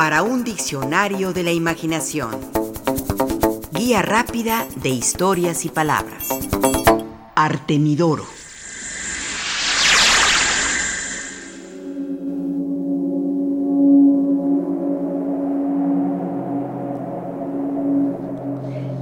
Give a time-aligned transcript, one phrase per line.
[0.00, 2.30] para un diccionario de la imaginación.
[3.70, 6.26] Guía rápida de historias y palabras.
[7.34, 8.24] Artemidoro.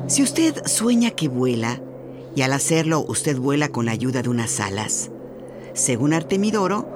[0.09, 1.81] Si usted sueña que vuela,
[2.35, 5.13] y al hacerlo usted vuela con la ayuda de unas alas,
[5.75, 6.89] según Artemidoro,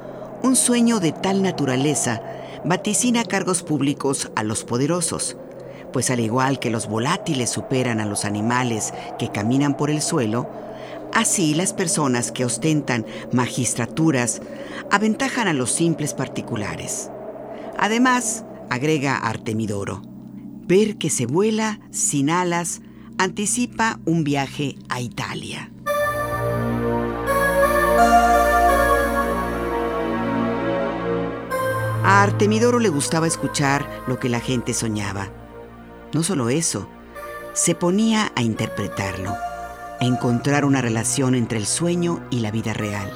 [0.43, 2.21] un sueño de tal naturaleza
[2.65, 5.37] vaticina cargos públicos a los poderosos,
[5.93, 10.49] pues al igual que los volátiles superan a los animales que caminan por el suelo,
[11.13, 14.41] así las personas que ostentan magistraturas
[14.91, 17.11] aventajan a los simples particulares.
[17.79, 20.03] Además, agrega Artemidoro,
[20.67, 22.81] ver que se vuela sin alas
[23.19, 25.71] anticipa un viaje a Italia.
[32.23, 35.29] A Artemidoro le gustaba escuchar lo que la gente soñaba.
[36.15, 36.89] No solo eso,
[37.53, 43.11] se ponía a interpretarlo, a encontrar una relación entre el sueño y la vida real.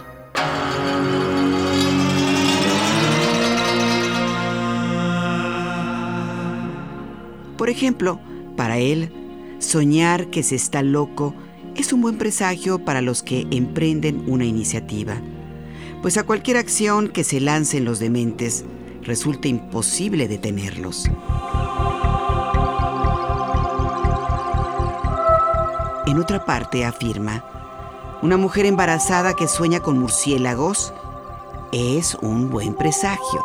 [7.57, 8.19] Por ejemplo,
[8.57, 9.13] para él,
[9.61, 11.33] soñar que se está loco
[11.77, 15.15] es un buen presagio para los que emprenden una iniciativa,
[16.03, 18.65] pues a cualquier acción que se lancen los dementes
[19.07, 21.09] resulta imposible detenerlos.
[26.07, 27.45] En otra parte afirma,
[28.23, 30.93] una mujer embarazada que sueña con murciélagos
[31.73, 33.45] es un buen presagio,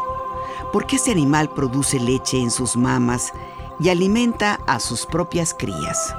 [0.73, 3.31] porque ese animal produce leche en sus mamas
[3.79, 6.15] y alimenta a sus propias crías.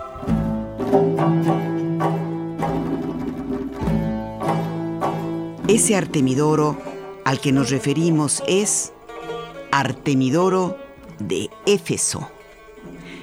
[5.69, 6.77] Ese Artemidoro
[7.25, 8.92] al que nos referimos es
[9.75, 10.77] Artemidoro
[11.19, 12.28] de Éfeso.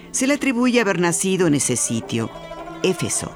[0.09, 2.31] Se le atribuye haber nacido en ese sitio,
[2.81, 3.31] Éfeso,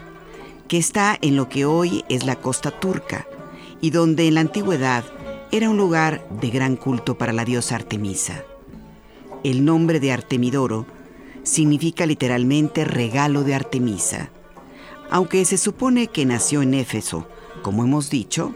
[0.68, 3.28] que está en lo que hoy es la costa turca
[3.82, 5.04] y donde en la antigüedad
[5.52, 8.44] era un lugar de gran culto para la diosa Artemisa.
[9.44, 10.88] El nombre de Artemidoro
[11.44, 14.32] significa literalmente regalo de Artemisa.
[15.12, 17.28] Aunque se supone que nació en Éfeso,
[17.62, 18.56] como hemos dicho,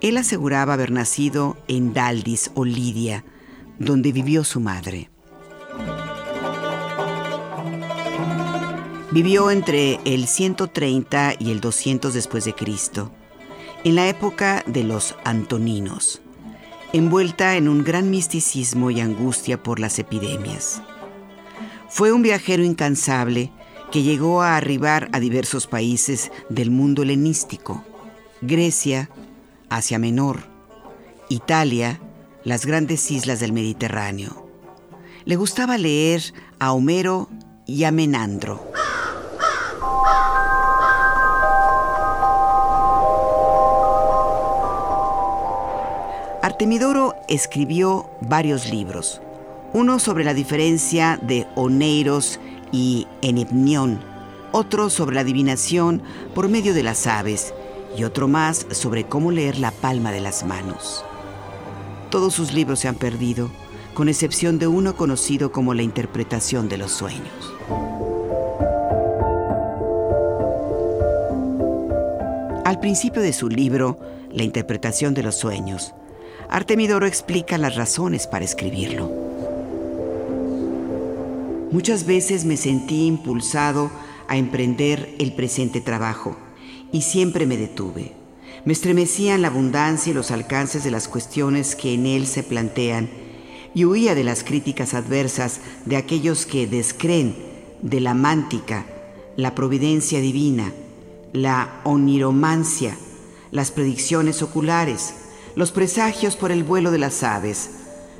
[0.00, 3.24] él aseguraba haber nacido en Daldis o Lidia,
[3.78, 5.10] donde vivió su madre.
[9.10, 13.12] Vivió entre el 130 y el 200 después de Cristo,
[13.84, 16.20] en la época de los Antoninos,
[16.92, 20.82] envuelta en un gran misticismo y angustia por las epidemias.
[21.88, 23.52] Fue un viajero incansable
[23.92, 27.84] que llegó a arribar a diversos países del mundo helenístico,
[28.40, 29.10] Grecia,
[29.68, 30.40] Asia Menor,
[31.28, 32.00] Italia,
[32.44, 34.46] las grandes islas del Mediterráneo.
[35.24, 36.22] Le gustaba leer
[36.58, 37.30] a Homero
[37.66, 38.70] y a Menandro.
[46.42, 49.22] Artemidoro escribió varios libros,
[49.72, 52.38] uno sobre la diferencia de Oneiros
[52.70, 53.98] y Enepnión,
[54.52, 56.02] otro sobre la adivinación
[56.34, 57.54] por medio de las aves
[57.96, 61.04] y otro más sobre cómo leer la palma de las manos.
[62.14, 63.50] Todos sus libros se han perdido,
[63.92, 67.52] con excepción de uno conocido como La interpretación de los sueños.
[72.64, 73.98] Al principio de su libro,
[74.30, 75.92] La interpretación de los sueños,
[76.48, 79.10] Artemidoro explica las razones para escribirlo.
[81.72, 83.90] Muchas veces me sentí impulsado
[84.28, 86.36] a emprender el presente trabajo
[86.92, 88.23] y siempre me detuve
[88.64, 93.10] me estremecían la abundancia y los alcances de las cuestiones que en él se plantean
[93.74, 97.36] y huía de las críticas adversas de aquellos que descreen
[97.82, 98.86] de la mántica,
[99.36, 100.72] la providencia divina,
[101.32, 102.96] la oniromancia,
[103.50, 105.14] las predicciones oculares,
[105.56, 107.70] los presagios por el vuelo de las aves,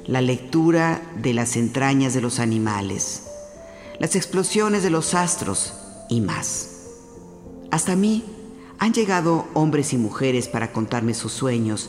[0.07, 3.23] la lectura de las entrañas de los animales,
[3.99, 5.73] las explosiones de los astros
[6.11, 6.71] y más.
[7.71, 8.25] Hasta mí
[8.85, 11.89] han llegado hombres y mujeres para contarme sus sueños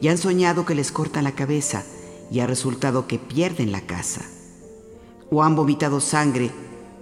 [0.00, 1.84] y han soñado que les cortan la cabeza
[2.32, 4.22] y ha resultado que pierden la casa.
[5.30, 6.50] O han vomitado sangre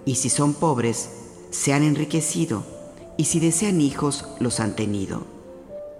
[0.05, 1.09] y si son pobres,
[1.49, 2.63] se han enriquecido
[3.17, 5.25] y si desean hijos, los han tenido.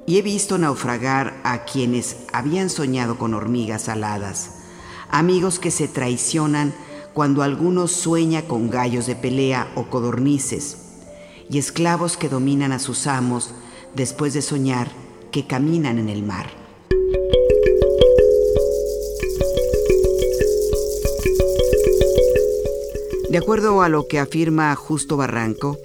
[0.05, 4.57] Y he visto naufragar a quienes habían soñado con hormigas aladas,
[5.09, 6.75] amigos que se traicionan
[7.15, 10.90] cuando alguno sueña con gallos de pelea o codornices,
[11.51, 13.51] y esclavos que dominan a sus amos
[13.93, 14.89] después de soñar
[15.31, 16.49] que caminan en el mar.
[23.29, 25.77] De acuerdo a lo que afirma Justo Barranco,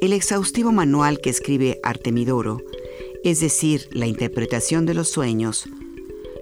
[0.00, 2.62] el exhaustivo manual que escribe Artemidoro,
[3.24, 5.68] es decir, la interpretación de los sueños,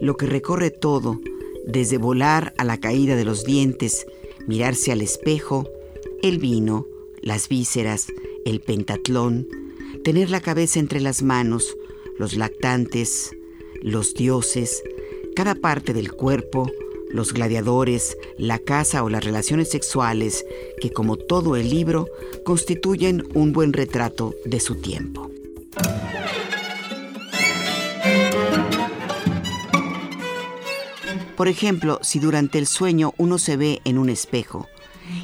[0.01, 1.21] lo que recorre todo,
[1.67, 4.07] desde volar a la caída de los dientes,
[4.47, 5.69] mirarse al espejo,
[6.23, 6.87] el vino,
[7.21, 8.07] las vísceras,
[8.45, 9.49] el pentatlón,
[10.05, 11.77] tener la cabeza entre las manos,
[12.19, 13.37] los lactantes,
[13.83, 14.83] los dioses,
[15.35, 16.71] cada parte del cuerpo,
[17.11, 20.45] los gladiadores, la casa o las relaciones sexuales,
[20.81, 22.09] que como todo el libro,
[22.45, 25.31] constituyen un buen retrato de su tiempo.
[31.37, 34.67] Por ejemplo, si durante el sueño uno se ve en un espejo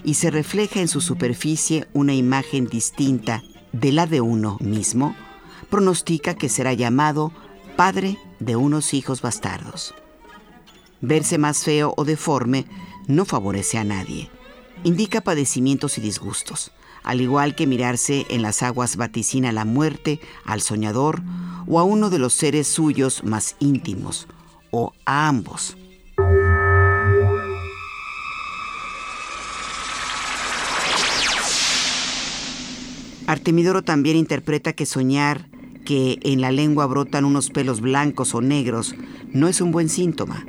[0.04, 3.42] y se refleja en su superficie una imagen distinta
[3.72, 5.16] de la de uno mismo,
[5.70, 7.32] pronostica que será llamado
[7.76, 9.94] padre de unos hijos bastardos.
[11.00, 12.66] Verse más feo o deforme
[13.06, 14.30] no favorece a nadie.
[14.84, 16.72] Indica padecimientos y disgustos,
[17.02, 21.22] al igual que mirarse en las aguas vaticina la muerte al soñador
[21.66, 24.28] o a uno de los seres suyos más íntimos,
[24.70, 25.76] o a ambos.
[33.26, 35.48] Artemidoro también interpreta que soñar
[35.84, 38.94] que en la lengua brotan unos pelos blancos o negros
[39.32, 40.44] no es un buen síntoma.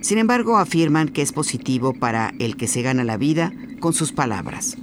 [0.00, 4.12] Sin embargo, afirman que es positivo para el que se gana la vida con sus
[4.12, 4.76] palabras.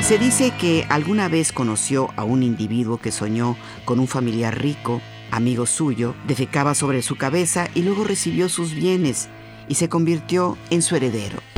[0.00, 5.00] Se dice que alguna vez conoció a un individuo que soñó con un familiar rico,
[5.30, 9.28] amigo suyo, defecaba sobre su cabeza y luego recibió sus bienes
[9.68, 11.53] y se convirtió en su heredero.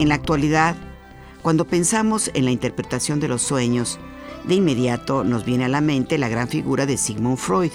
[0.00, 0.76] En la actualidad,
[1.42, 3.98] cuando pensamos en la interpretación de los sueños,
[4.44, 7.72] de inmediato nos viene a la mente la gran figura de Sigmund Freud,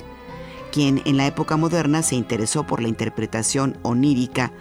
[0.71, 4.51] quien en la época moderna se interesó por la interpretación onírica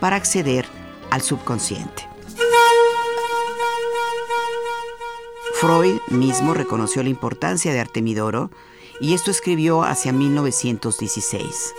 [0.00, 0.66] para acceder
[1.10, 2.08] al subconsciente.
[5.54, 8.50] Freud mismo reconoció la importancia de Artemidoro
[9.00, 11.72] y esto escribió hacia 1916.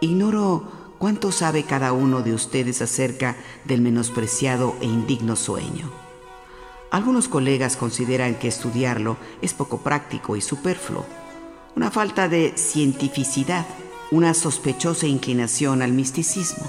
[0.00, 5.90] Ignoro cuánto sabe cada uno de ustedes acerca del menospreciado e indigno sueño.
[6.90, 11.04] Algunos colegas consideran que estudiarlo es poco práctico y superfluo,
[11.76, 13.66] una falta de cientificidad,
[14.10, 16.66] una sospechosa inclinación al misticismo.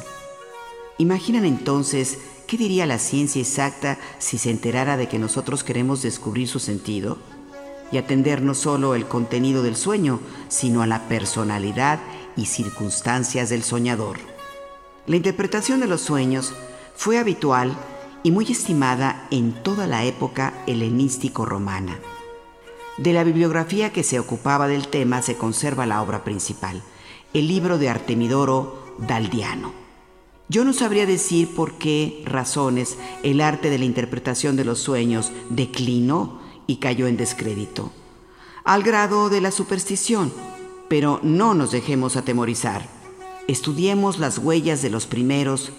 [0.98, 6.50] ¿Imaginan entonces qué diría la ciencia exacta si se enterara de que nosotros queremos descubrir
[6.50, 7.18] su sentido?
[7.92, 12.00] Y atender no solo el contenido del sueño, sino a la personalidad
[12.36, 14.18] y circunstancias del soñador.
[15.08, 16.54] La interpretación de los sueños
[16.96, 17.76] fue habitual
[18.24, 22.00] y muy estimada en toda la época helenístico-romana.
[22.98, 26.84] De la bibliografía que se ocupaba del tema se conserva la obra principal,
[27.34, 29.72] el libro de Artemidoro Daldiano.
[30.50, 35.32] Yo no sabría decir por qué razones el arte de la interpretación de los sueños
[35.50, 37.92] declinó y cayó en descrédito,
[38.64, 40.34] al grado de la superstición,
[40.90, 42.86] pero no nos dejemos atemorizar.
[43.48, 45.72] Estudiemos las huellas de los primeros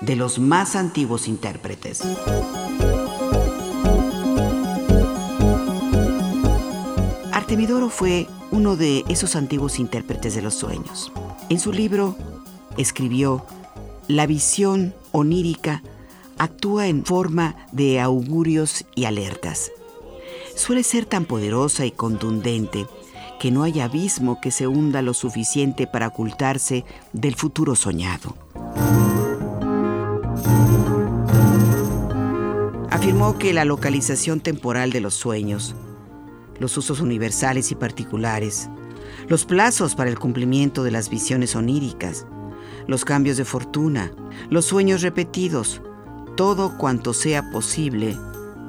[0.00, 2.02] de los más antiguos intérpretes.
[7.32, 11.12] Artemidoro fue uno de esos antiguos intérpretes de los sueños.
[11.48, 12.16] En su libro
[12.76, 13.44] escribió,
[14.08, 15.82] La visión onírica
[16.38, 19.70] actúa en forma de augurios y alertas.
[20.56, 22.86] Suele ser tan poderosa y contundente
[23.42, 28.36] que no hay abismo que se hunda lo suficiente para ocultarse del futuro soñado.
[32.88, 35.74] afirmó que la localización temporal de los sueños,
[36.60, 38.70] los usos universales y particulares,
[39.26, 42.26] los plazos para el cumplimiento de las visiones oníricas,
[42.86, 44.12] los cambios de fortuna,
[44.50, 45.82] los sueños repetidos,
[46.36, 48.16] todo cuanto sea posible,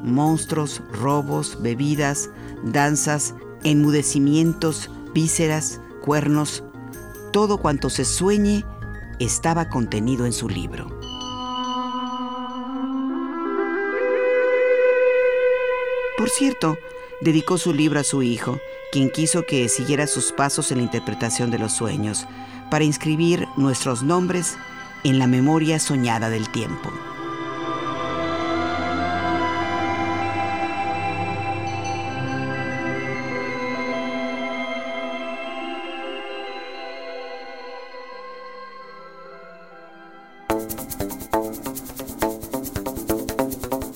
[0.03, 2.31] monstruos, robos, bebidas,
[2.63, 6.63] danzas, enmudecimientos, vísceras, cuernos,
[7.31, 8.65] todo cuanto se sueñe
[9.19, 10.87] estaba contenido en su libro.
[16.17, 16.77] Por cierto,
[17.21, 18.59] dedicó su libro a su hijo,
[18.91, 22.25] quien quiso que siguiera sus pasos en la interpretación de los sueños,
[22.69, 24.55] para inscribir nuestros nombres
[25.03, 26.91] en la memoria soñada del tiempo.